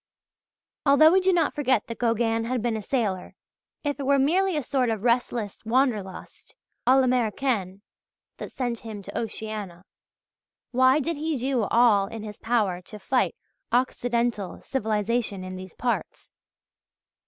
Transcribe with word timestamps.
Although 0.83 1.11
we 1.11 1.21
do 1.21 1.31
not 1.31 1.53
forget 1.53 1.85
that 1.85 1.99
Gauguin 1.99 2.45
had 2.45 2.63
been 2.63 2.75
a 2.75 2.81
sailor, 2.81 3.35
if 3.83 3.99
it 3.99 4.05
were 4.07 4.17
merely 4.17 4.57
a 4.57 4.63
sort 4.63 4.89
of 4.89 5.03
restless 5.03 5.63
"Wanderlust" 5.63 6.55
à 6.87 6.99
l'Americaine 6.99 7.83
that 8.37 8.51
sent 8.51 8.79
him 8.79 9.03
to 9.03 9.15
Oceania, 9.15 9.83
why 10.71 10.99
did 10.99 11.17
he 11.17 11.37
do 11.37 11.65
all 11.65 12.07
in 12.07 12.23
his 12.23 12.39
power 12.39 12.81
to 12.81 12.97
fight 12.97 13.35
Occidental 13.71 14.59
civilization 14.63 15.43
in 15.43 15.55
these 15.55 15.75
parts? 15.75 16.31